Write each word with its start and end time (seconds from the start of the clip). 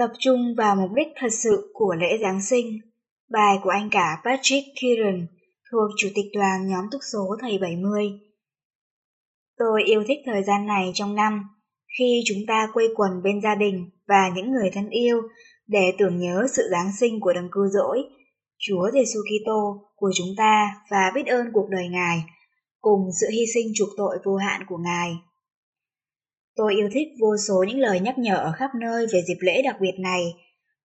Tập 0.00 0.10
trung 0.18 0.54
vào 0.56 0.76
mục 0.76 0.90
đích 0.92 1.08
thật 1.16 1.28
sự 1.32 1.70
của 1.74 1.94
lễ 2.00 2.18
Giáng 2.22 2.42
sinh. 2.42 2.78
Bài 3.30 3.56
của 3.62 3.70
anh 3.70 3.88
cả 3.90 4.22
Patrick 4.24 4.68
Kieran 4.80 5.26
thuộc 5.70 5.90
Chủ 5.96 6.08
tịch 6.14 6.24
đoàn 6.34 6.68
nhóm 6.68 6.84
túc 6.90 7.00
số 7.12 7.36
thầy 7.40 7.58
70. 7.58 8.04
Tôi 9.58 9.82
yêu 9.84 10.04
thích 10.08 10.18
thời 10.26 10.42
gian 10.42 10.66
này 10.66 10.90
trong 10.94 11.14
năm, 11.14 11.42
khi 11.98 12.22
chúng 12.26 12.38
ta 12.48 12.68
quây 12.72 12.88
quần 12.96 13.22
bên 13.22 13.40
gia 13.42 13.54
đình 13.54 13.90
và 14.08 14.30
những 14.34 14.52
người 14.52 14.70
thân 14.74 14.88
yêu 14.88 15.22
để 15.66 15.92
tưởng 15.98 16.18
nhớ 16.18 16.46
sự 16.52 16.62
Giáng 16.70 16.92
sinh 17.00 17.20
của 17.20 17.32
đấng 17.32 17.48
cứu 17.52 17.66
rỗi, 17.68 18.02
Chúa 18.58 18.90
Giêsu 18.92 19.20
Kitô 19.20 19.90
của 19.96 20.10
chúng 20.14 20.34
ta 20.36 20.68
và 20.90 21.12
biết 21.14 21.26
ơn 21.26 21.46
cuộc 21.52 21.68
đời 21.70 21.88
Ngài, 21.88 22.24
cùng 22.80 23.00
sự 23.20 23.26
hy 23.32 23.44
sinh 23.54 23.66
chuộc 23.74 23.88
tội 23.96 24.18
vô 24.24 24.36
hạn 24.36 24.62
của 24.68 24.78
Ngài. 24.78 25.10
Tôi 26.60 26.74
yêu 26.74 26.88
thích 26.92 27.08
vô 27.20 27.36
số 27.48 27.64
những 27.68 27.78
lời 27.78 28.00
nhắc 28.00 28.18
nhở 28.18 28.36
ở 28.36 28.52
khắp 28.56 28.70
nơi 28.80 29.06
về 29.12 29.22
dịp 29.28 29.38
lễ 29.40 29.62
đặc 29.62 29.76
biệt 29.80 29.94
này 29.98 30.22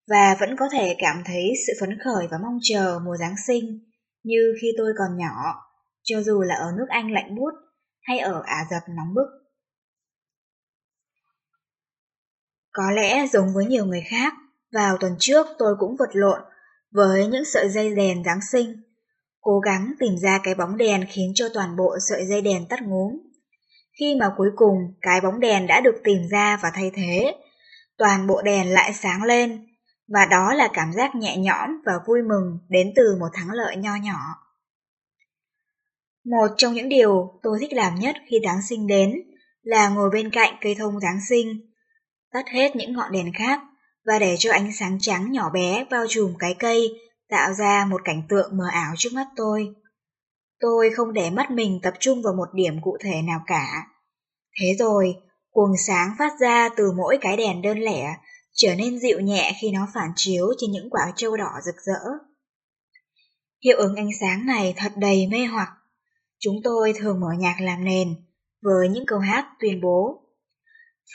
và 0.07 0.37
vẫn 0.39 0.55
có 0.59 0.69
thể 0.71 0.95
cảm 0.99 1.23
thấy 1.25 1.53
sự 1.67 1.73
phấn 1.79 1.99
khởi 2.03 2.27
và 2.31 2.37
mong 2.37 2.59
chờ 2.61 2.99
mùa 3.05 3.17
Giáng 3.17 3.35
sinh 3.47 3.79
như 4.23 4.53
khi 4.61 4.73
tôi 4.77 4.93
còn 4.97 5.17
nhỏ, 5.17 5.55
cho 6.03 6.21
dù 6.21 6.41
là 6.41 6.55
ở 6.55 6.71
nước 6.77 6.85
Anh 6.89 7.11
lạnh 7.11 7.35
buốt 7.35 7.51
hay 8.01 8.19
ở 8.19 8.41
Ả 8.45 8.65
Rập 8.71 8.83
nóng 8.95 9.13
bức. 9.13 9.27
Có 12.71 12.91
lẽ 12.91 13.27
giống 13.27 13.47
với 13.55 13.65
nhiều 13.65 13.85
người 13.85 14.03
khác, 14.07 14.33
vào 14.71 14.97
tuần 14.99 15.15
trước 15.19 15.47
tôi 15.57 15.75
cũng 15.79 15.95
vật 15.99 16.09
lộn 16.13 16.39
với 16.91 17.27
những 17.27 17.45
sợi 17.45 17.69
dây 17.69 17.95
đèn 17.95 18.23
Giáng 18.23 18.41
sinh, 18.51 18.81
cố 19.41 19.59
gắng 19.59 19.93
tìm 19.99 20.17
ra 20.17 20.39
cái 20.43 20.55
bóng 20.55 20.77
đèn 20.77 21.05
khiến 21.09 21.31
cho 21.35 21.45
toàn 21.53 21.75
bộ 21.75 21.97
sợi 22.09 22.25
dây 22.25 22.41
đèn 22.41 22.67
tắt 22.69 22.79
ngúm. 22.81 23.24
Khi 23.99 24.15
mà 24.19 24.33
cuối 24.37 24.49
cùng 24.55 24.77
cái 25.01 25.21
bóng 25.21 25.39
đèn 25.39 25.67
đã 25.67 25.81
được 25.81 25.95
tìm 26.03 26.17
ra 26.31 26.57
và 26.63 26.71
thay 26.73 26.91
thế, 26.93 27.35
toàn 27.97 28.27
bộ 28.27 28.41
đèn 28.41 28.73
lại 28.73 28.93
sáng 28.93 29.23
lên, 29.23 29.67
và 30.07 30.25
đó 30.25 30.53
là 30.53 30.69
cảm 30.73 30.93
giác 30.93 31.15
nhẹ 31.15 31.37
nhõm 31.37 31.69
và 31.85 31.93
vui 32.07 32.21
mừng 32.21 32.59
đến 32.69 32.93
từ 32.95 33.17
một 33.19 33.27
thắng 33.33 33.49
lợi 33.51 33.75
nho 33.75 33.95
nhỏ. 33.95 34.19
Một 36.25 36.47
trong 36.57 36.73
những 36.73 36.89
điều 36.89 37.39
tôi 37.43 37.57
thích 37.61 37.73
làm 37.73 37.95
nhất 37.95 38.15
khi 38.29 38.39
Giáng 38.43 38.61
sinh 38.69 38.87
đến 38.87 39.13
là 39.63 39.89
ngồi 39.89 40.09
bên 40.09 40.29
cạnh 40.29 40.55
cây 40.61 40.75
thông 40.75 40.99
Giáng 40.99 41.19
sinh, 41.29 41.71
tắt 42.33 42.45
hết 42.47 42.75
những 42.75 42.93
ngọn 42.93 43.11
đèn 43.11 43.33
khác 43.33 43.61
và 44.05 44.19
để 44.19 44.35
cho 44.39 44.51
ánh 44.51 44.71
sáng 44.73 44.97
trắng 45.01 45.31
nhỏ 45.31 45.49
bé 45.53 45.85
bao 45.91 46.05
trùm 46.09 46.33
cái 46.39 46.55
cây 46.59 46.89
tạo 47.29 47.53
ra 47.53 47.85
một 47.85 48.01
cảnh 48.03 48.23
tượng 48.29 48.57
mờ 48.57 48.65
ảo 48.71 48.93
trước 48.97 49.09
mắt 49.13 49.27
tôi. 49.35 49.75
Tôi 50.59 50.89
không 50.95 51.13
để 51.13 51.29
mắt 51.29 51.51
mình 51.51 51.79
tập 51.83 51.93
trung 51.99 52.21
vào 52.21 52.33
một 52.33 52.53
điểm 52.53 52.81
cụ 52.81 52.97
thể 52.99 53.21
nào 53.21 53.39
cả. 53.47 53.87
Thế 54.61 54.75
rồi, 54.79 55.15
cuồng 55.51 55.77
sáng 55.87 56.15
phát 56.19 56.39
ra 56.39 56.69
từ 56.77 56.91
mỗi 56.91 57.17
cái 57.21 57.37
đèn 57.37 57.61
đơn 57.61 57.79
lẻ 57.79 58.15
trở 58.53 58.75
nên 58.75 58.99
dịu 58.99 59.19
nhẹ 59.19 59.55
khi 59.61 59.71
nó 59.71 59.87
phản 59.93 60.09
chiếu 60.15 60.47
trên 60.57 60.71
những 60.71 60.89
quả 60.89 61.13
trâu 61.15 61.37
đỏ 61.37 61.51
rực 61.65 61.75
rỡ. 61.85 62.09
Hiệu 63.63 63.77
ứng 63.77 63.95
ánh 63.95 64.09
sáng 64.19 64.45
này 64.45 64.73
thật 64.77 64.91
đầy 64.95 65.27
mê 65.27 65.45
hoặc. 65.45 65.69
Chúng 66.39 66.55
tôi 66.63 66.93
thường 66.97 67.19
mở 67.19 67.27
nhạc 67.39 67.55
làm 67.61 67.83
nền 67.83 68.15
với 68.61 68.89
những 68.89 69.05
câu 69.07 69.19
hát 69.19 69.45
tuyên 69.59 69.81
bố 69.81 70.25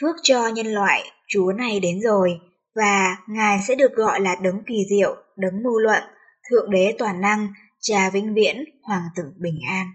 Phước 0.01 0.17
cho 0.23 0.49
nhân 0.49 0.67
loại, 0.67 1.03
Chúa 1.29 1.53
này 1.53 1.81
đến 1.81 2.01
rồi, 2.01 2.41
và 2.75 3.17
Ngài 3.29 3.59
sẽ 3.69 3.75
được 3.75 3.95
gọi 3.95 4.21
là 4.21 4.37
đấng 4.43 4.63
kỳ 4.67 4.85
diệu, 4.91 5.17
đấng 5.37 5.63
mưu 5.63 5.79
luận, 5.79 6.03
thượng 6.51 6.71
đế 6.71 6.95
toàn 6.99 7.21
năng, 7.21 7.49
cha 7.81 8.11
vĩnh 8.11 8.35
viễn, 8.35 8.65
hoàng 8.83 9.05
tử 9.17 9.23
bình 9.37 9.61
an. 9.69 9.87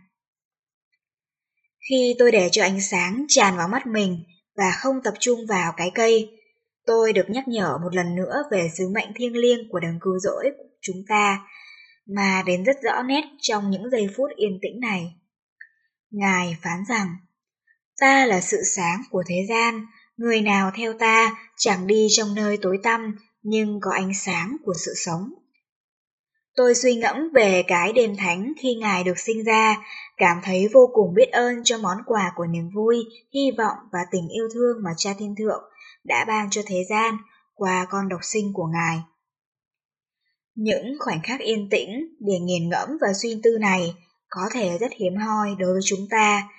Khi 1.90 2.16
tôi 2.20 2.32
để 2.32 2.50
cho 2.52 2.64
ánh 2.64 2.82
sáng 2.82 3.26
tràn 3.28 3.58
vào 3.58 3.68
mắt 3.68 3.88
mình 3.88 4.24
và 4.56 4.72
không 4.72 4.96
tập 5.04 5.14
trung 5.20 5.40
vào 5.50 5.74
cái 5.78 5.92
cây, 5.96 6.30
tôi 6.86 7.14
được 7.14 7.30
nhắc 7.30 7.48
nhở 7.48 7.78
một 7.78 7.96
lần 7.96 8.16
nữa 8.16 8.44
về 8.52 8.68
sứ 8.78 8.90
mệnh 8.90 9.14
thiêng 9.16 9.38
liêng 9.38 9.70
của 9.70 9.80
đấng 9.80 10.00
cứu 10.02 10.20
rỗi 10.20 10.46
của 10.58 10.70
chúng 10.82 11.04
ta, 11.08 11.48
mà 12.16 12.44
đến 12.46 12.64
rất 12.64 12.76
rõ 12.84 13.04
nét 13.04 13.24
trong 13.42 13.72
những 13.72 13.90
giây 13.90 14.08
phút 14.18 14.30
yên 14.36 14.60
tĩnh 14.62 14.80
này. 14.80 15.16
Ngài 16.12 16.58
phán 16.62 16.84
rằng, 16.90 17.08
ta 18.00 18.26
là 18.26 18.42
sự 18.42 18.58
sáng 18.76 19.02
của 19.10 19.24
thế 19.28 19.46
gian, 19.50 19.86
người 20.18 20.42
nào 20.42 20.72
theo 20.76 20.94
ta 20.94 21.48
chẳng 21.58 21.88
đi 21.88 22.08
trong 22.10 22.36
nơi 22.36 22.58
tối 22.62 22.80
tăm 22.84 23.16
nhưng 23.42 23.80
có 23.82 23.92
ánh 23.92 24.14
sáng 24.14 24.58
của 24.64 24.74
sự 24.86 24.94
sống. 25.06 25.34
Tôi 26.56 26.76
suy 26.76 26.96
ngẫm 26.96 27.16
về 27.34 27.64
cái 27.68 27.94
đêm 27.94 28.16
thánh 28.18 28.54
khi 28.62 28.76
Ngài 28.76 29.04
được 29.04 29.20
sinh 29.20 29.44
ra, 29.44 29.78
cảm 30.18 30.40
thấy 30.44 30.68
vô 30.74 30.90
cùng 30.94 31.14
biết 31.14 31.30
ơn 31.32 31.64
cho 31.64 31.78
món 31.78 31.98
quà 32.06 32.32
của 32.36 32.46
niềm 32.46 32.70
vui, 32.76 32.98
hy 33.34 33.52
vọng 33.58 33.78
và 33.92 34.00
tình 34.12 34.28
yêu 34.28 34.48
thương 34.54 34.84
mà 34.84 34.92
Cha 34.98 35.14
Thiên 35.20 35.36
Thượng 35.36 35.64
đã 36.04 36.26
ban 36.28 36.50
cho 36.50 36.62
thế 36.66 36.84
gian 36.90 37.18
qua 37.54 37.86
con 37.90 38.10
độc 38.10 38.20
sinh 38.24 38.54
của 38.54 38.68
Ngài. 38.74 39.00
Những 40.56 40.96
khoảnh 41.00 41.22
khắc 41.24 41.40
yên 41.40 41.70
tĩnh 41.72 42.16
để 42.20 42.40
nghiền 42.40 42.70
ngẫm 42.70 42.90
và 43.02 43.08
suy 43.22 43.40
tư 43.44 43.58
này 43.62 43.96
có 44.30 44.42
thể 44.52 44.78
rất 44.78 44.92
hiếm 45.00 45.16
hoi 45.16 45.56
đối 45.60 45.72
với 45.72 45.82
chúng 45.86 46.08
ta 46.10 46.50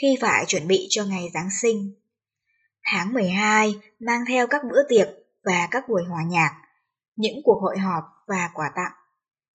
khi 0.00 0.16
phải 0.20 0.44
chuẩn 0.46 0.68
bị 0.68 0.86
cho 0.90 1.04
ngày 1.04 1.30
Giáng 1.34 1.48
sinh. 1.62 1.94
Tháng 2.82 3.12
12 3.12 3.74
mang 4.00 4.20
theo 4.28 4.46
các 4.46 4.62
bữa 4.70 4.82
tiệc 4.88 5.08
và 5.44 5.68
các 5.70 5.88
buổi 5.88 6.02
hòa 6.04 6.22
nhạc, 6.28 6.50
những 7.16 7.36
cuộc 7.44 7.58
hội 7.62 7.78
họp 7.78 8.04
và 8.26 8.50
quà 8.54 8.70
tặng. 8.76 8.92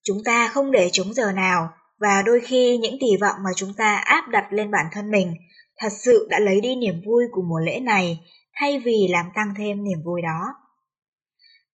Chúng 0.04 0.24
ta 0.26 0.48
không 0.48 0.72
để 0.72 0.90
trống 0.92 1.14
giờ 1.14 1.32
nào 1.32 1.70
và 2.00 2.22
đôi 2.22 2.40
khi 2.40 2.78
những 2.78 2.98
kỳ 3.00 3.18
vọng 3.22 3.36
mà 3.44 3.50
chúng 3.56 3.74
ta 3.78 3.96
áp 3.96 4.28
đặt 4.28 4.54
lên 4.54 4.72
bản 4.72 4.86
thân 4.92 5.12
mình 5.12 5.34
thật 5.78 5.90
sự 5.92 6.28
đã 6.30 6.40
lấy 6.40 6.62
đi 6.62 6.76
niềm 6.76 7.02
vui 7.06 7.24
của 7.32 7.42
mùa 7.42 7.60
lễ 7.60 7.80
này 7.80 8.20
thay 8.54 8.80
vì 8.80 9.08
làm 9.10 9.26
tăng 9.36 9.54
thêm 9.58 9.84
niềm 9.84 10.04
vui 10.06 10.22
đó. 10.22 10.54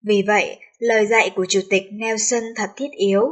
Vì 0.03 0.23
vậy, 0.27 0.59
lời 0.79 1.05
dạy 1.05 1.31
của 1.35 1.45
Chủ 1.49 1.59
tịch 1.69 1.83
Nelson 1.91 2.43
thật 2.55 2.69
thiết 2.75 2.91
yếu. 2.91 3.23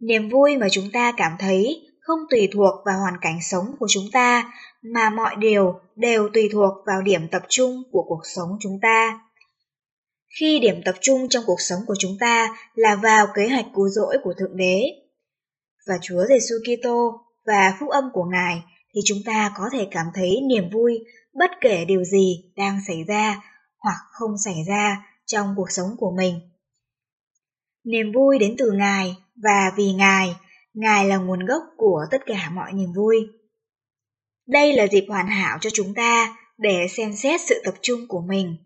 Niềm 0.00 0.28
vui 0.28 0.56
mà 0.56 0.68
chúng 0.70 0.90
ta 0.92 1.12
cảm 1.16 1.32
thấy 1.38 1.86
không 2.00 2.18
tùy 2.30 2.48
thuộc 2.52 2.74
vào 2.86 2.98
hoàn 2.98 3.14
cảnh 3.20 3.38
sống 3.42 3.64
của 3.78 3.86
chúng 3.90 4.04
ta, 4.12 4.52
mà 4.82 5.10
mọi 5.10 5.36
điều 5.38 5.74
đều 5.96 6.28
tùy 6.34 6.48
thuộc 6.52 6.74
vào 6.86 7.02
điểm 7.02 7.28
tập 7.30 7.42
trung 7.48 7.82
của 7.92 8.04
cuộc 8.08 8.22
sống 8.24 8.48
chúng 8.60 8.78
ta. 8.82 9.20
Khi 10.40 10.58
điểm 10.58 10.82
tập 10.84 10.94
trung 11.00 11.28
trong 11.28 11.44
cuộc 11.46 11.60
sống 11.60 11.80
của 11.86 11.94
chúng 11.98 12.16
ta 12.20 12.48
là 12.74 12.96
vào 12.96 13.26
kế 13.34 13.48
hoạch 13.48 13.66
cứu 13.74 13.88
rỗi 13.88 14.16
của 14.22 14.34
Thượng 14.38 14.56
Đế 14.56 14.82
và 15.86 15.94
Chúa 16.02 16.24
Giêsu 16.28 16.54
Kitô 16.64 17.20
và 17.46 17.76
phúc 17.80 17.88
âm 17.90 18.04
của 18.12 18.24
Ngài 18.24 18.62
thì 18.94 19.00
chúng 19.04 19.18
ta 19.26 19.52
có 19.56 19.64
thể 19.72 19.88
cảm 19.90 20.06
thấy 20.14 20.40
niềm 20.48 20.70
vui 20.72 20.98
bất 21.34 21.50
kể 21.60 21.84
điều 21.84 22.04
gì 22.04 22.52
đang 22.56 22.78
xảy 22.86 23.04
ra 23.04 23.42
hoặc 23.78 23.98
không 24.10 24.38
xảy 24.44 24.56
ra 24.68 25.06
trong 25.26 25.54
cuộc 25.56 25.70
sống 25.70 25.90
của 25.98 26.10
mình. 26.16 26.40
Niềm 27.84 28.12
vui 28.14 28.38
đến 28.38 28.54
từ 28.58 28.72
Ngài 28.72 29.16
và 29.42 29.72
vì 29.76 29.92
Ngài, 29.92 30.36
Ngài 30.74 31.04
là 31.04 31.16
nguồn 31.16 31.46
gốc 31.46 31.62
của 31.76 32.04
tất 32.10 32.18
cả 32.26 32.50
mọi 32.54 32.72
niềm 32.72 32.92
vui. 32.92 33.16
Đây 34.46 34.72
là 34.72 34.86
dịp 34.86 35.04
hoàn 35.08 35.26
hảo 35.26 35.58
cho 35.60 35.70
chúng 35.72 35.94
ta 35.94 36.36
để 36.58 36.86
xem 36.90 37.12
xét 37.16 37.40
sự 37.40 37.62
tập 37.64 37.74
trung 37.82 38.00
của 38.08 38.20
mình. 38.20 38.56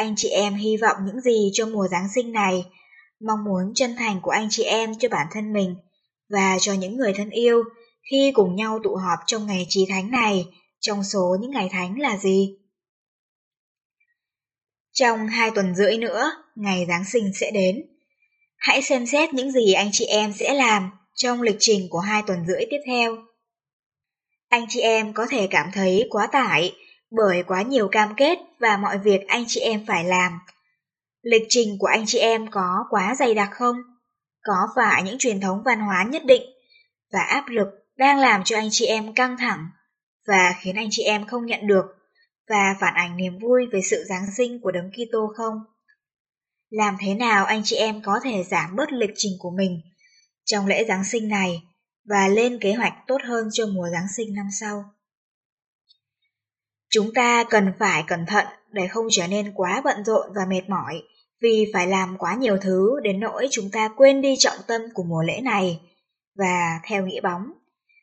Anh 0.00 0.14
chị 0.16 0.28
em 0.28 0.54
hy 0.54 0.76
vọng 0.76 0.96
những 1.06 1.20
gì 1.20 1.50
cho 1.52 1.66
mùa 1.66 1.88
Giáng 1.88 2.08
sinh 2.14 2.32
này, 2.32 2.64
mong 3.20 3.44
muốn 3.44 3.72
chân 3.74 3.96
thành 3.98 4.20
của 4.22 4.30
anh 4.30 4.48
chị 4.50 4.62
em 4.62 4.98
cho 4.98 5.08
bản 5.08 5.26
thân 5.32 5.52
mình 5.52 5.76
và 6.28 6.58
cho 6.60 6.72
những 6.72 6.96
người 6.96 7.12
thân 7.12 7.30
yêu 7.30 7.62
khi 8.10 8.32
cùng 8.34 8.56
nhau 8.56 8.78
tụ 8.84 8.96
họp 8.96 9.18
trong 9.26 9.46
ngày 9.46 9.66
trí 9.68 9.86
thánh 9.88 10.10
này, 10.10 10.46
trong 10.80 11.04
số 11.04 11.36
những 11.40 11.50
ngày 11.50 11.68
thánh 11.72 12.00
là 12.00 12.16
gì? 12.16 12.58
Trong 14.92 15.26
hai 15.26 15.50
tuần 15.50 15.74
rưỡi 15.74 15.96
nữa, 15.98 16.30
ngày 16.56 16.86
Giáng 16.88 17.04
sinh 17.04 17.32
sẽ 17.34 17.50
đến. 17.50 17.82
Hãy 18.56 18.82
xem 18.82 19.06
xét 19.06 19.34
những 19.34 19.52
gì 19.52 19.72
anh 19.72 19.90
chị 19.92 20.04
em 20.04 20.32
sẽ 20.32 20.54
làm 20.54 20.90
trong 21.14 21.42
lịch 21.42 21.56
trình 21.58 21.88
của 21.90 22.00
hai 22.00 22.22
tuần 22.26 22.38
rưỡi 22.46 22.64
tiếp 22.70 22.80
theo. 22.86 23.16
Anh 24.48 24.66
chị 24.68 24.80
em 24.80 25.12
có 25.12 25.26
thể 25.30 25.46
cảm 25.50 25.70
thấy 25.74 26.06
quá 26.10 26.28
tải 26.32 26.72
bởi 27.10 27.42
quá 27.46 27.62
nhiều 27.62 27.88
cam 27.88 28.14
kết 28.16 28.38
và 28.58 28.76
mọi 28.76 28.98
việc 28.98 29.20
anh 29.28 29.44
chị 29.48 29.60
em 29.60 29.86
phải 29.86 30.04
làm. 30.04 30.38
Lịch 31.22 31.42
trình 31.48 31.76
của 31.78 31.86
anh 31.86 32.04
chị 32.06 32.18
em 32.18 32.50
có 32.50 32.84
quá 32.90 33.14
dày 33.14 33.34
đặc 33.34 33.48
không? 33.52 33.76
Có 34.42 34.68
phải 34.76 35.02
những 35.02 35.18
truyền 35.18 35.40
thống 35.40 35.62
văn 35.64 35.80
hóa 35.80 36.04
nhất 36.10 36.22
định 36.24 36.42
và 37.12 37.20
áp 37.20 37.44
lực 37.48 37.68
đang 37.96 38.18
làm 38.18 38.44
cho 38.44 38.56
anh 38.56 38.68
chị 38.70 38.86
em 38.86 39.14
căng 39.14 39.36
thẳng 39.38 39.66
và 40.26 40.54
khiến 40.60 40.76
anh 40.76 40.88
chị 40.90 41.02
em 41.02 41.26
không 41.26 41.46
nhận 41.46 41.66
được 41.66 41.84
và 42.48 42.76
phản 42.80 42.94
ảnh 42.94 43.16
niềm 43.16 43.38
vui 43.38 43.66
về 43.72 43.80
sự 43.82 44.04
Giáng 44.08 44.26
sinh 44.36 44.60
của 44.62 44.70
Đấng 44.70 44.90
Kitô 44.90 45.32
không? 45.36 45.54
Làm 46.70 46.96
thế 47.00 47.14
nào 47.14 47.44
anh 47.44 47.62
chị 47.64 47.76
em 47.76 48.02
có 48.02 48.20
thể 48.22 48.44
giảm 48.50 48.76
bớt 48.76 48.92
lịch 48.92 49.10
trình 49.16 49.32
của 49.38 49.50
mình 49.50 49.80
trong 50.44 50.66
lễ 50.66 50.84
Giáng 50.88 51.04
sinh 51.04 51.28
này 51.28 51.62
và 52.04 52.28
lên 52.28 52.58
kế 52.60 52.72
hoạch 52.72 52.94
tốt 53.06 53.18
hơn 53.24 53.48
cho 53.52 53.66
mùa 53.66 53.88
Giáng 53.92 54.08
sinh 54.16 54.34
năm 54.34 54.46
sau? 54.60 54.84
Chúng 56.90 57.14
ta 57.14 57.44
cần 57.50 57.72
phải 57.78 58.04
cẩn 58.06 58.26
thận 58.26 58.46
để 58.72 58.86
không 58.86 59.06
trở 59.10 59.26
nên 59.26 59.52
quá 59.54 59.80
bận 59.84 60.04
rộn 60.04 60.32
và 60.34 60.42
mệt 60.48 60.68
mỏi 60.68 61.02
vì 61.42 61.70
phải 61.72 61.86
làm 61.86 62.16
quá 62.18 62.34
nhiều 62.34 62.56
thứ 62.62 63.00
đến 63.02 63.20
nỗi 63.20 63.48
chúng 63.50 63.70
ta 63.72 63.88
quên 63.96 64.20
đi 64.20 64.34
trọng 64.38 64.58
tâm 64.66 64.80
của 64.94 65.02
mùa 65.02 65.22
lễ 65.22 65.40
này 65.40 65.80
và 66.34 66.80
theo 66.84 67.06
nghĩa 67.06 67.20
bóng, 67.20 67.52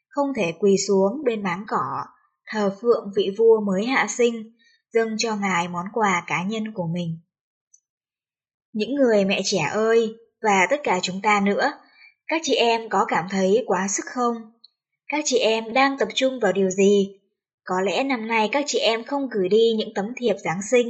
không 0.07 0.33
thể 0.33 0.53
quỳ 0.59 0.75
xuống 0.87 1.23
bên 1.25 1.43
máng 1.43 1.63
cỏ, 1.67 2.03
thờ 2.47 2.75
phượng 2.81 3.11
vị 3.15 3.35
vua 3.37 3.61
mới 3.61 3.85
hạ 3.85 4.07
sinh, 4.09 4.55
dâng 4.93 5.15
cho 5.17 5.35
ngài 5.35 5.67
món 5.67 5.85
quà 5.93 6.23
cá 6.27 6.43
nhân 6.43 6.73
của 6.73 6.87
mình. 6.93 7.19
Những 8.73 8.95
người 8.95 9.25
mẹ 9.25 9.41
trẻ 9.45 9.69
ơi, 9.71 10.15
và 10.41 10.67
tất 10.69 10.77
cả 10.83 10.99
chúng 11.01 11.21
ta 11.21 11.41
nữa, 11.45 11.71
các 12.27 12.41
chị 12.43 12.55
em 12.55 12.89
có 12.89 13.05
cảm 13.05 13.25
thấy 13.29 13.63
quá 13.67 13.87
sức 13.87 14.05
không? 14.05 14.35
Các 15.07 15.23
chị 15.25 15.37
em 15.37 15.73
đang 15.73 15.97
tập 15.97 16.07
trung 16.13 16.39
vào 16.41 16.51
điều 16.51 16.69
gì? 16.69 17.19
Có 17.69 17.81
lẽ 17.81 18.03
năm 18.03 18.27
nay 18.27 18.49
các 18.51 18.63
chị 18.67 18.79
em 18.79 19.03
không 19.03 19.29
gửi 19.29 19.49
đi 19.49 19.73
những 19.77 19.93
tấm 19.95 20.05
thiệp 20.17 20.35
Giáng 20.43 20.61
sinh, 20.71 20.87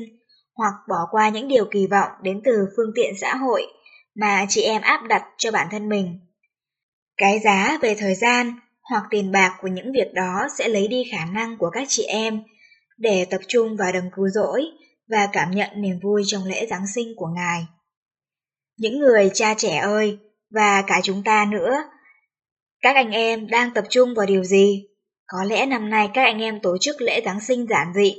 hoặc 0.55 0.73
bỏ 0.89 1.07
qua 1.11 1.29
những 1.29 1.47
điều 1.47 1.65
kỳ 1.71 1.87
vọng 1.87 2.09
đến 2.21 2.41
từ 2.45 2.51
phương 2.77 2.91
tiện 2.95 3.13
xã 3.21 3.35
hội 3.35 3.67
mà 4.15 4.45
chị 4.49 4.61
em 4.61 4.81
áp 4.81 5.03
đặt 5.09 5.23
cho 5.37 5.51
bản 5.51 5.67
thân 5.71 5.89
mình. 5.89 6.19
Cái 7.17 7.39
giá 7.39 7.77
về 7.81 7.95
thời 7.95 8.15
gian 8.15 8.51
hoặc 8.89 9.03
tiền 9.09 9.31
bạc 9.31 9.57
của 9.61 9.67
những 9.67 9.91
việc 9.91 10.13
đó 10.13 10.47
sẽ 10.57 10.67
lấy 10.69 10.87
đi 10.87 11.03
khả 11.11 11.25
năng 11.25 11.57
của 11.57 11.69
các 11.69 11.85
chị 11.87 12.03
em 12.03 12.43
để 12.97 13.25
tập 13.29 13.41
trung 13.47 13.77
vào 13.77 13.91
đấng 13.91 14.09
cứu 14.15 14.27
rỗi 14.27 14.61
và 15.09 15.29
cảm 15.33 15.51
nhận 15.51 15.69
niềm 15.81 15.99
vui 16.03 16.23
trong 16.25 16.45
lễ 16.45 16.65
Giáng 16.69 16.87
sinh 16.95 17.07
của 17.15 17.27
Ngài. 17.35 17.65
Những 18.77 18.99
người 18.99 19.31
cha 19.33 19.53
trẻ 19.53 19.77
ơi, 19.77 20.17
và 20.49 20.83
cả 20.87 20.99
chúng 21.03 21.23
ta 21.23 21.45
nữa, 21.51 21.75
các 22.81 22.95
anh 22.95 23.11
em 23.11 23.47
đang 23.47 23.73
tập 23.73 23.85
trung 23.89 24.13
vào 24.15 24.25
điều 24.25 24.43
gì? 24.43 24.87
Có 25.27 25.43
lẽ 25.43 25.65
năm 25.65 25.89
nay 25.89 26.09
các 26.13 26.23
anh 26.23 26.41
em 26.41 26.59
tổ 26.59 26.77
chức 26.81 27.01
lễ 27.01 27.21
Giáng 27.25 27.41
sinh 27.41 27.67
giản 27.69 27.93
dị, 27.95 28.15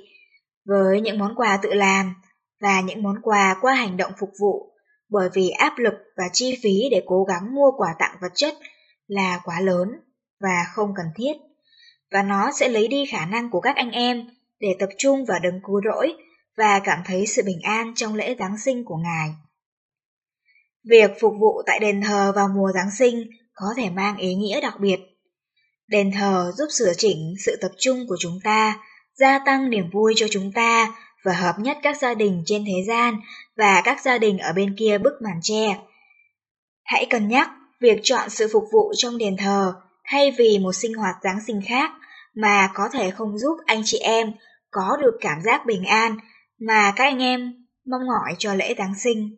với 0.64 1.00
những 1.00 1.18
món 1.18 1.34
quà 1.36 1.58
tự 1.62 1.74
làm 1.74 2.14
và 2.60 2.80
những 2.80 3.02
món 3.02 3.14
quà 3.22 3.56
qua 3.60 3.74
hành 3.74 3.96
động 3.96 4.12
phục 4.18 4.30
vụ, 4.40 4.72
bởi 5.08 5.28
vì 5.34 5.50
áp 5.50 5.78
lực 5.78 5.94
và 6.16 6.24
chi 6.32 6.58
phí 6.62 6.88
để 6.90 7.02
cố 7.06 7.24
gắng 7.24 7.54
mua 7.54 7.70
quà 7.76 7.94
tặng 7.98 8.16
vật 8.20 8.32
chất 8.34 8.54
là 9.06 9.40
quá 9.44 9.60
lớn 9.60 9.88
và 10.40 10.64
không 10.72 10.92
cần 10.96 11.06
thiết. 11.16 11.32
Và 12.10 12.22
nó 12.22 12.50
sẽ 12.52 12.68
lấy 12.68 12.88
đi 12.88 13.06
khả 13.06 13.26
năng 13.26 13.50
của 13.50 13.60
các 13.60 13.76
anh 13.76 13.90
em 13.90 14.30
để 14.60 14.68
tập 14.78 14.88
trung 14.98 15.24
vào 15.24 15.38
đấng 15.42 15.60
cứu 15.66 15.80
rỗi 15.84 16.14
và 16.56 16.80
cảm 16.84 17.02
thấy 17.04 17.26
sự 17.26 17.42
bình 17.46 17.60
an 17.62 17.92
trong 17.96 18.14
lễ 18.14 18.36
Giáng 18.38 18.58
sinh 18.58 18.84
của 18.84 18.96
Ngài. 18.96 19.30
Việc 20.84 21.10
phục 21.20 21.34
vụ 21.40 21.62
tại 21.66 21.78
đền 21.78 22.02
thờ 22.02 22.32
vào 22.36 22.48
mùa 22.48 22.72
Giáng 22.74 22.90
sinh 22.90 23.30
có 23.54 23.66
thể 23.76 23.90
mang 23.90 24.16
ý 24.16 24.34
nghĩa 24.34 24.60
đặc 24.60 24.74
biệt. 24.80 25.17
Đền 25.88 26.10
thờ 26.18 26.52
giúp 26.56 26.66
sửa 26.70 26.92
chỉnh 26.96 27.34
sự 27.46 27.56
tập 27.60 27.70
trung 27.78 28.06
của 28.08 28.16
chúng 28.20 28.38
ta, 28.44 28.78
gia 29.14 29.38
tăng 29.38 29.70
niềm 29.70 29.90
vui 29.92 30.14
cho 30.16 30.26
chúng 30.30 30.52
ta 30.52 30.94
và 31.24 31.32
hợp 31.32 31.54
nhất 31.58 31.78
các 31.82 31.96
gia 31.96 32.14
đình 32.14 32.42
trên 32.46 32.64
thế 32.64 32.84
gian 32.88 33.20
và 33.56 33.82
các 33.84 34.00
gia 34.00 34.18
đình 34.18 34.38
ở 34.38 34.52
bên 34.52 34.76
kia 34.78 34.98
bức 34.98 35.12
màn 35.22 35.38
tre. 35.42 35.78
Hãy 36.84 37.06
cân 37.10 37.28
nhắc 37.28 37.50
việc 37.80 38.00
chọn 38.02 38.30
sự 38.30 38.48
phục 38.52 38.64
vụ 38.72 38.92
trong 38.96 39.18
đền 39.18 39.36
thờ 39.36 39.74
thay 40.04 40.30
vì 40.38 40.58
một 40.58 40.72
sinh 40.72 40.94
hoạt 40.94 41.16
Giáng 41.22 41.38
sinh 41.46 41.60
khác 41.68 41.90
mà 42.34 42.70
có 42.74 42.88
thể 42.92 43.10
không 43.10 43.38
giúp 43.38 43.56
anh 43.66 43.82
chị 43.84 43.98
em 43.98 44.32
có 44.70 44.96
được 45.02 45.18
cảm 45.20 45.38
giác 45.44 45.66
bình 45.66 45.84
an 45.84 46.16
mà 46.60 46.92
các 46.96 47.04
anh 47.04 47.18
em 47.18 47.66
mong 47.86 48.06
mỏi 48.06 48.34
cho 48.38 48.54
lễ 48.54 48.74
Giáng 48.78 48.94
sinh. 48.98 49.36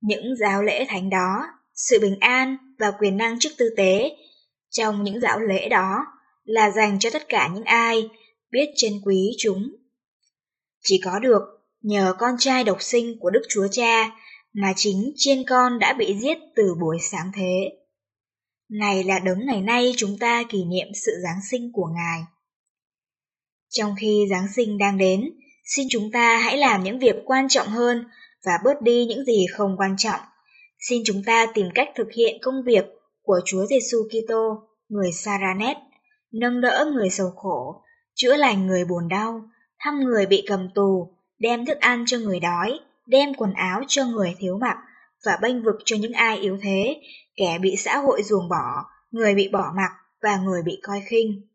Những 0.00 0.36
giáo 0.40 0.62
lễ 0.62 0.86
thánh 0.88 1.10
đó, 1.10 1.46
sự 1.74 1.98
bình 2.00 2.16
an 2.20 2.56
và 2.78 2.90
quyền 2.90 3.16
năng 3.16 3.38
chức 3.38 3.52
tư 3.58 3.74
tế 3.76 4.10
trong 4.74 5.04
những 5.04 5.20
dạo 5.20 5.40
lễ 5.40 5.68
đó 5.68 6.06
là 6.44 6.70
dành 6.70 6.98
cho 6.98 7.10
tất 7.10 7.28
cả 7.28 7.50
những 7.54 7.64
ai 7.64 8.08
biết 8.50 8.66
trân 8.76 8.92
quý 9.04 9.30
chúng. 9.38 9.62
Chỉ 10.82 11.00
có 11.04 11.18
được 11.18 11.42
nhờ 11.82 12.14
con 12.18 12.34
trai 12.38 12.64
độc 12.64 12.82
sinh 12.82 13.18
của 13.20 13.30
Đức 13.30 13.42
Chúa 13.48 13.68
Cha 13.70 14.10
mà 14.52 14.72
chính 14.76 15.12
chiên 15.16 15.44
con 15.48 15.78
đã 15.78 15.92
bị 15.92 16.16
giết 16.20 16.38
từ 16.56 16.74
buổi 16.80 16.98
sáng 17.10 17.30
thế. 17.34 17.70
Này 18.70 19.04
là 19.04 19.18
đấng 19.18 19.46
ngày 19.46 19.60
nay 19.60 19.92
chúng 19.96 20.18
ta 20.18 20.42
kỷ 20.48 20.64
niệm 20.64 20.88
sự 21.06 21.12
Giáng 21.22 21.40
sinh 21.50 21.70
của 21.72 21.86
Ngài. 21.94 22.20
Trong 23.70 23.94
khi 24.00 24.26
Giáng 24.30 24.46
sinh 24.56 24.78
đang 24.78 24.98
đến, 24.98 25.20
xin 25.64 25.86
chúng 25.90 26.10
ta 26.12 26.38
hãy 26.38 26.58
làm 26.58 26.84
những 26.84 26.98
việc 26.98 27.16
quan 27.24 27.48
trọng 27.48 27.66
hơn 27.66 28.04
và 28.44 28.52
bớt 28.64 28.82
đi 28.82 29.04
những 29.04 29.24
gì 29.24 29.46
không 29.52 29.76
quan 29.78 29.94
trọng. 29.98 30.20
Xin 30.88 31.02
chúng 31.06 31.22
ta 31.26 31.46
tìm 31.54 31.66
cách 31.74 31.88
thực 31.96 32.08
hiện 32.16 32.38
công 32.42 32.62
việc 32.66 32.84
của 33.24 33.40
Chúa 33.44 33.66
Giêsu 33.66 33.98
Kitô, 34.08 34.68
người 34.88 35.12
Saranet, 35.12 35.76
nâng 36.32 36.60
đỡ 36.60 36.86
người 36.92 37.10
sầu 37.10 37.30
khổ, 37.30 37.82
chữa 38.14 38.36
lành 38.36 38.66
người 38.66 38.84
buồn 38.84 39.08
đau, 39.08 39.42
thăm 39.78 40.00
người 40.04 40.26
bị 40.26 40.44
cầm 40.48 40.68
tù, 40.74 41.16
đem 41.38 41.66
thức 41.66 41.78
ăn 41.80 42.04
cho 42.06 42.18
người 42.18 42.40
đói, 42.40 42.80
đem 43.06 43.34
quần 43.34 43.52
áo 43.52 43.80
cho 43.88 44.04
người 44.04 44.34
thiếu 44.38 44.58
mặc 44.60 44.76
và 45.24 45.38
bênh 45.42 45.64
vực 45.64 45.74
cho 45.84 45.96
những 45.96 46.12
ai 46.12 46.38
yếu 46.38 46.58
thế, 46.62 47.00
kẻ 47.36 47.58
bị 47.58 47.76
xã 47.76 47.98
hội 47.98 48.22
ruồng 48.22 48.48
bỏ, 48.48 48.84
người 49.10 49.34
bị 49.34 49.48
bỏ 49.48 49.72
mặc 49.76 49.90
và 50.22 50.36
người 50.36 50.62
bị 50.62 50.80
coi 50.82 51.02
khinh. 51.06 51.48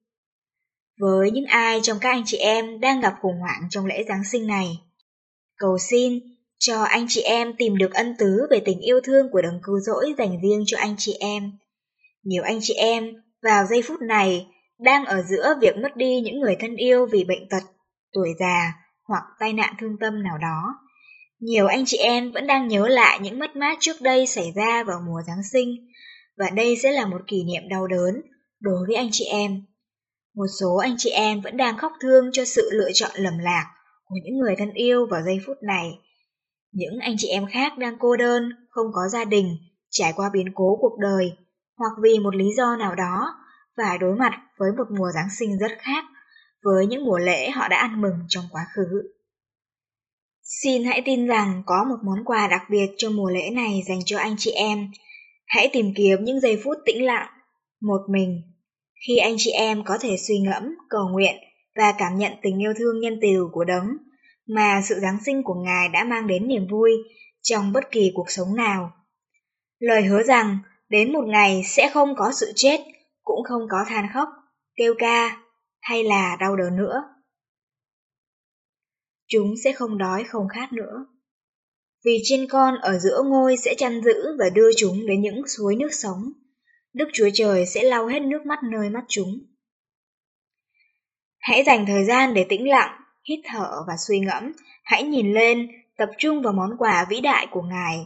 Với 1.00 1.31
những 1.31 1.45
ai 1.45 1.80
trong 1.83 1.98
các 2.01 2.10
anh 2.10 2.24
chị 2.25 2.38
em 2.38 2.80
đang 2.80 3.01
gặp 3.01 3.16
khủng 3.21 3.39
hoảng 3.39 3.62
trong 3.69 3.86
lễ 3.86 4.04
Giáng 4.07 4.24
sinh 4.31 4.48
này, 4.48 4.68
cầu 5.57 5.77
xin 5.77 6.19
cho 6.59 6.83
anh 6.83 7.06
chị 7.09 7.21
em 7.21 7.53
tìm 7.57 7.77
được 7.77 7.94
ân 7.94 8.15
tứ 8.19 8.47
về 8.51 8.59
tình 8.65 8.79
yêu 8.79 9.00
thương 9.03 9.29
của 9.31 9.41
đấng 9.41 9.59
cứu 9.63 9.79
rỗi 9.79 10.13
dành 10.17 10.41
riêng 10.41 10.63
cho 10.65 10.77
anh 10.77 10.95
chị 10.97 11.13
em. 11.19 11.51
Nhiều 12.23 12.44
anh 12.44 12.59
chị 12.61 12.73
em 12.73 13.13
vào 13.44 13.65
giây 13.65 13.81
phút 13.81 14.01
này 14.01 14.47
đang 14.79 15.06
ở 15.06 15.21
giữa 15.21 15.56
việc 15.61 15.77
mất 15.77 15.95
đi 15.95 16.21
những 16.21 16.39
người 16.39 16.56
thân 16.59 16.75
yêu 16.75 17.06
vì 17.11 17.23
bệnh 17.23 17.50
tật, 17.50 17.63
tuổi 18.13 18.29
già 18.39 18.73
hoặc 19.07 19.23
tai 19.39 19.53
nạn 19.53 19.73
thương 19.79 19.95
tâm 20.00 20.23
nào 20.23 20.38
đó. 20.38 20.75
Nhiều 21.39 21.67
anh 21.67 21.83
chị 21.85 21.97
em 21.97 22.31
vẫn 22.31 22.47
đang 22.47 22.67
nhớ 22.67 22.88
lại 22.88 23.19
những 23.21 23.39
mất 23.39 23.56
mát 23.56 23.77
trước 23.79 24.01
đây 24.01 24.27
xảy 24.27 24.51
ra 24.56 24.83
vào 24.83 25.01
mùa 25.07 25.21
Giáng 25.27 25.44
sinh, 25.51 25.69
và 26.38 26.50
đây 26.50 26.75
sẽ 26.83 26.91
là 26.91 27.06
một 27.06 27.21
kỷ 27.27 27.44
niệm 27.44 27.69
đau 27.69 27.88
đớn 27.88 28.21
đối 28.59 28.88
với 28.88 28.95
anh 28.95 29.09
chị 29.11 29.25
em. 29.25 29.65
Một 30.35 30.47
số 30.59 30.75
anh 30.75 30.95
chị 30.97 31.09
em 31.09 31.41
vẫn 31.41 31.57
đang 31.57 31.77
khóc 31.77 31.91
thương 32.01 32.29
cho 32.33 32.45
sự 32.45 32.69
lựa 32.73 32.89
chọn 32.94 33.11
lầm 33.15 33.38
lạc 33.38 33.71
của 34.06 34.15
những 34.23 34.39
người 34.39 34.56
thân 34.57 34.71
yêu 34.73 35.07
vào 35.11 35.21
giây 35.25 35.39
phút 35.45 35.57
này. 35.63 35.91
Những 36.71 37.00
anh 37.00 37.16
chị 37.18 37.27
em 37.27 37.45
khác 37.45 37.77
đang 37.77 37.95
cô 38.00 38.16
đơn, 38.16 38.50
không 38.69 38.88
có 38.94 39.01
gia 39.12 39.25
đình, 39.25 39.57
trải 39.89 40.13
qua 40.16 40.30
biến 40.33 40.48
cố 40.56 40.77
cuộc 40.81 40.98
đời, 41.00 41.31
hoặc 41.77 41.92
vì 42.04 42.19
một 42.19 42.36
lý 42.36 42.45
do 42.57 42.75
nào 42.75 42.95
đó, 42.95 43.36
phải 43.77 43.98
đối 43.98 44.16
mặt 44.16 44.31
với 44.57 44.69
một 44.77 44.98
mùa 44.98 45.12
Giáng 45.16 45.30
sinh 45.39 45.57
rất 45.57 45.71
khác 45.80 46.04
với 46.63 46.88
những 46.88 47.06
mùa 47.06 47.18
lễ 47.18 47.50
họ 47.50 47.68
đã 47.68 47.77
ăn 47.77 48.01
mừng 48.01 48.16
trong 48.27 48.44
quá 48.51 48.66
khứ. 48.75 49.01
Xin 50.44 50.83
hãy 50.83 51.01
tin 51.06 51.27
rằng 51.27 51.63
có 51.66 51.86
một 51.89 51.98
món 52.06 52.25
quà 52.25 52.48
đặc 52.48 52.62
biệt 52.69 52.88
cho 52.98 53.10
mùa 53.10 53.30
lễ 53.30 53.50
này 53.50 53.83
dành 53.88 54.00
cho 54.06 54.18
anh 54.18 54.36
chị 54.38 54.51
em. 54.51 54.92
Hãy 55.45 55.69
tìm 55.73 55.94
kiếm 55.95 56.23
những 56.23 56.40
giây 56.40 56.61
phút 56.64 56.78
tĩnh 56.85 57.06
lặng, 57.06 57.28
một 57.81 58.02
mình, 58.09 58.42
khi 59.07 59.18
anh 59.18 59.35
chị 59.38 59.52
em 59.52 59.83
có 59.83 59.97
thể 60.02 60.18
suy 60.28 60.40
ngẫm, 60.40 60.76
cầu 60.90 61.09
nguyện 61.11 61.35
và 61.76 61.94
cảm 61.97 62.18
nhận 62.18 62.33
tình 62.42 62.61
yêu 62.61 62.73
thương 62.78 62.99
nhân 62.99 63.19
từ 63.21 63.47
của 63.52 63.64
đấng 63.64 63.85
mà 64.49 64.81
sự 64.83 64.99
Giáng 65.01 65.18
sinh 65.25 65.44
của 65.44 65.53
Ngài 65.53 65.89
đã 65.89 66.03
mang 66.03 66.27
đến 66.27 66.47
niềm 66.47 66.68
vui 66.68 66.91
trong 67.41 67.71
bất 67.71 67.91
kỳ 67.91 68.11
cuộc 68.15 68.31
sống 68.31 68.56
nào. 68.56 68.91
Lời 69.79 70.03
hứa 70.03 70.23
rằng 70.23 70.57
đến 70.89 71.13
một 71.13 71.25
ngày 71.27 71.61
sẽ 71.65 71.89
không 71.94 72.15
có 72.18 72.31
sự 72.39 72.51
chết, 72.56 72.79
cũng 73.21 73.44
không 73.44 73.61
có 73.69 73.77
than 73.87 74.06
khóc, 74.13 74.29
kêu 74.75 74.94
ca 74.97 75.37
hay 75.81 76.03
là 76.03 76.37
đau 76.39 76.56
đớn 76.56 76.75
nữa. 76.77 77.03
Chúng 79.27 79.53
sẽ 79.63 79.73
không 79.73 79.97
đói 79.97 80.23
không 80.23 80.47
khát 80.47 80.73
nữa. 80.73 81.06
Vì 82.06 82.18
trên 82.23 82.47
con 82.49 82.75
ở 82.81 82.99
giữa 82.99 83.23
ngôi 83.25 83.57
sẽ 83.57 83.75
chăn 83.77 84.01
giữ 84.03 84.37
và 84.39 84.45
đưa 84.49 84.69
chúng 84.77 85.06
đến 85.07 85.21
những 85.21 85.47
suối 85.47 85.75
nước 85.75 85.89
sống. 85.91 86.23
Đức 86.94 87.06
Chúa 87.13 87.29
Trời 87.33 87.65
sẽ 87.65 87.83
lau 87.83 88.07
hết 88.07 88.19
nước 88.19 88.45
mắt 88.45 88.59
nơi 88.71 88.89
mắt 88.89 89.03
chúng. 89.07 89.39
Hãy 91.39 91.63
dành 91.63 91.85
thời 91.85 92.06
gian 92.06 92.33
để 92.33 92.45
tĩnh 92.49 92.69
lặng, 92.69 92.98
hít 93.30 93.40
thở 93.44 93.69
và 93.88 93.94
suy 94.07 94.19
ngẫm. 94.19 94.52
Hãy 94.83 95.04
nhìn 95.04 95.33
lên, 95.33 95.68
tập 95.97 96.09
trung 96.18 96.42
vào 96.42 96.54
món 96.54 96.69
quà 96.78 97.06
vĩ 97.09 97.21
đại 97.21 97.47
của 97.52 97.61
Ngài. 97.61 97.97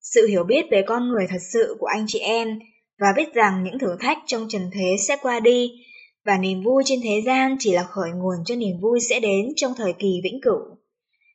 Sự 0.00 0.26
hiểu 0.26 0.44
biết 0.44 0.66
về 0.70 0.84
con 0.86 1.08
người 1.08 1.26
thật 1.30 1.42
sự 1.52 1.76
của 1.80 1.86
anh 1.86 2.04
chị 2.08 2.18
em 2.18 2.58
và 2.98 3.06
biết 3.16 3.34
rằng 3.34 3.64
những 3.64 3.78
thử 3.78 3.96
thách 4.00 4.18
trong 4.26 4.46
trần 4.48 4.70
thế 4.72 4.96
sẽ 5.08 5.16
qua 5.22 5.40
đi 5.40 5.70
và 6.24 6.38
niềm 6.38 6.62
vui 6.62 6.82
trên 6.86 7.00
thế 7.04 7.22
gian 7.26 7.56
chỉ 7.58 7.72
là 7.72 7.82
khởi 7.82 8.10
nguồn 8.10 8.36
cho 8.44 8.54
niềm 8.54 8.76
vui 8.80 9.00
sẽ 9.00 9.20
đến 9.20 9.48
trong 9.56 9.72
thời 9.76 9.92
kỳ 9.92 10.20
vĩnh 10.24 10.40
cửu. 10.42 10.76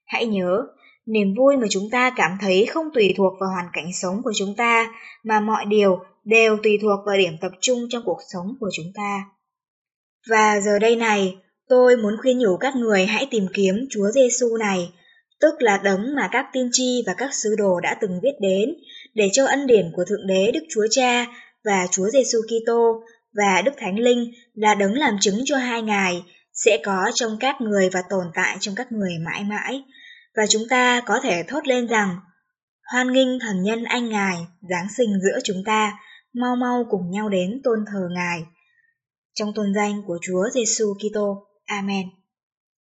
Hãy 0.05 0.25
nhớ, 0.25 0.67
niềm 1.05 1.33
vui 1.37 1.57
mà 1.57 1.67
chúng 1.69 1.89
ta 1.91 2.13
cảm 2.15 2.37
thấy 2.41 2.65
không 2.65 2.85
tùy 2.93 3.13
thuộc 3.17 3.33
vào 3.39 3.49
hoàn 3.49 3.65
cảnh 3.73 3.93
sống 3.93 4.21
của 4.23 4.31
chúng 4.35 4.55
ta, 4.55 4.93
mà 5.23 5.39
mọi 5.39 5.65
điều 5.65 5.99
đều 6.23 6.57
tùy 6.63 6.77
thuộc 6.81 6.99
vào 7.05 7.17
điểm 7.17 7.33
tập 7.41 7.51
trung 7.61 7.79
trong 7.89 8.03
cuộc 8.05 8.19
sống 8.33 8.47
của 8.59 8.69
chúng 8.73 8.91
ta. 8.95 9.25
Và 10.29 10.59
giờ 10.59 10.79
đây 10.79 10.95
này, 10.95 11.37
tôi 11.71 11.97
muốn 11.97 12.13
khuyên 12.21 12.39
nhủ 12.39 12.57
các 12.57 12.75
người 12.75 13.05
hãy 13.05 13.27
tìm 13.31 13.47
kiếm 13.53 13.75
Chúa 13.89 14.11
Giêsu 14.11 14.57
này, 14.57 14.93
tức 15.39 15.53
là 15.59 15.77
đấng 15.83 16.15
mà 16.15 16.29
các 16.31 16.45
tiên 16.53 16.69
tri 16.71 17.03
và 17.07 17.13
các 17.13 17.33
sứ 17.33 17.55
đồ 17.57 17.79
đã 17.79 17.97
từng 18.01 18.19
viết 18.23 18.33
đến, 18.41 18.69
để 19.13 19.29
cho 19.33 19.45
ân 19.45 19.67
điển 19.67 19.91
của 19.95 20.03
Thượng 20.09 20.27
Đế 20.27 20.51
Đức 20.53 20.63
Chúa 20.69 20.87
Cha 20.89 21.25
và 21.63 21.87
Chúa 21.91 22.09
Giêsu 22.09 22.37
Kitô 22.41 23.03
và 23.33 23.61
Đức 23.61 23.71
Thánh 23.77 23.99
Linh 23.99 24.31
là 24.53 24.75
đấng 24.75 24.93
làm 24.93 25.17
chứng 25.21 25.41
cho 25.45 25.57
hai 25.57 25.81
ngài 25.81 26.23
sẽ 26.53 26.79
có 26.83 27.11
trong 27.13 27.37
các 27.39 27.61
người 27.61 27.89
và 27.89 28.01
tồn 28.09 28.25
tại 28.33 28.57
trong 28.59 28.75
các 28.75 28.91
người 28.91 29.13
mãi 29.25 29.43
mãi. 29.43 29.83
Và 30.35 30.43
chúng 30.49 30.63
ta 30.69 31.01
có 31.05 31.19
thể 31.23 31.43
thốt 31.47 31.67
lên 31.67 31.87
rằng, 31.87 32.15
hoan 32.91 33.13
nghênh 33.13 33.39
thần 33.39 33.63
nhân 33.63 33.83
anh 33.83 34.09
ngài, 34.09 34.35
Giáng 34.69 34.87
sinh 34.97 35.09
giữa 35.23 35.39
chúng 35.43 35.63
ta, 35.65 35.93
mau 36.33 36.55
mau 36.55 36.85
cùng 36.89 37.11
nhau 37.11 37.29
đến 37.29 37.61
tôn 37.63 37.79
thờ 37.91 38.07
ngài. 38.11 38.39
Trong 39.33 39.53
tôn 39.55 39.73
danh 39.75 40.01
của 40.07 40.17
Chúa 40.21 40.49
Giêsu 40.53 40.93
Kitô. 40.93 41.50
Amen. 41.71 42.13